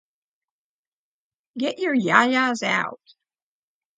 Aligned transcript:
Get 1.59 1.77
Yer 1.77 1.93
Ya-Ya's 1.93 2.63
Out! 2.63 3.07